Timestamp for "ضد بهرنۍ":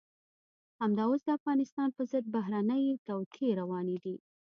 2.11-2.83